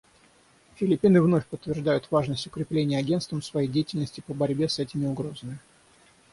[0.77, 5.59] Филиппины вновь подтверждают важность укрепления Агентством своей деятельности по борьбе с этими угрозами.